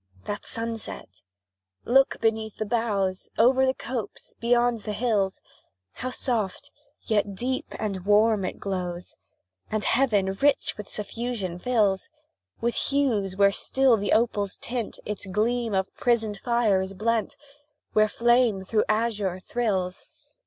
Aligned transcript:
That 0.25 0.47
sunset! 0.47 1.21
Look 1.85 2.19
beneath 2.19 2.57
the 2.57 2.65
boughs, 2.65 3.29
Over 3.37 3.67
the 3.67 3.73
copse 3.75 4.33
beyond 4.39 4.79
the 4.79 4.93
hills; 4.93 5.41
How 5.91 6.09
soft, 6.09 6.71
yet 7.01 7.35
deep 7.35 7.67
and 7.77 8.03
warm 8.03 8.43
it 8.43 8.57
glows, 8.57 9.15
And 9.69 9.83
heaven 9.83 10.25
with 10.25 10.41
rich 10.41 10.73
suffusion 10.87 11.59
fills; 11.59 12.09
With 12.59 12.73
hues 12.73 13.37
where 13.37 13.51
still 13.51 13.95
the 13.95 14.11
opal's 14.11 14.57
tint, 14.57 14.97
Its 15.05 15.27
gleam 15.27 15.75
of 15.75 15.93
prisoned 15.97 16.39
fire 16.39 16.81
is 16.81 16.95
blent, 16.95 17.37
Where 17.93 18.09
flame 18.09 18.65
through 18.65 18.85
azure 18.89 19.39
thrills! 19.39 20.07